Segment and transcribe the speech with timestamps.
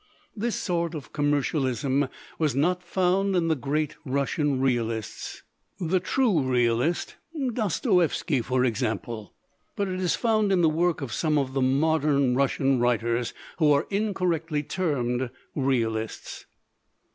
[0.35, 2.07] This sort of commercialism
[2.39, 5.43] was not found in the great Russian realists,
[5.79, 9.35] the true realist Dostoievski, for example.
[9.75, 13.71] But it is found in the work of some of the modern Russian writers who
[13.71, 16.47] are incorrectly termed realists."